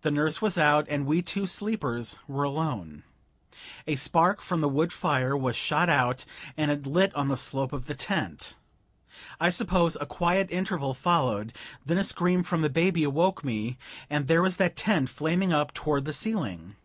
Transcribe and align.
The 0.00 0.10
nurse 0.10 0.40
was 0.40 0.56
out, 0.56 0.86
and 0.88 1.04
we 1.04 1.20
two 1.20 1.46
sleepers 1.46 2.16
were 2.26 2.44
alone. 2.44 3.02
A 3.86 3.94
spark 3.94 4.40
from 4.40 4.62
the 4.62 4.70
wood 4.70 4.90
fire 4.90 5.36
was 5.36 5.54
shot 5.54 5.90
out, 5.90 6.24
and 6.56 6.70
it 6.70 6.86
lit 6.86 7.14
on 7.14 7.28
the 7.28 7.36
slope 7.36 7.74
of 7.74 7.84
the 7.84 7.92
tent. 7.92 8.56
I 9.38 9.50
suppose 9.50 9.98
a 10.00 10.06
quiet 10.06 10.50
interval 10.50 10.94
followed, 10.94 11.52
then 11.84 11.98
a 11.98 12.04
scream 12.04 12.42
from 12.42 12.62
the 12.62 12.70
baby 12.70 13.04
awoke 13.04 13.44
me, 13.44 13.76
and 14.08 14.28
there 14.28 14.40
was 14.40 14.56
that 14.56 14.76
tent 14.76 15.10
flaming 15.10 15.52
up 15.52 15.74
toward 15.74 16.06
the 16.06 16.14
ceiling! 16.14 16.76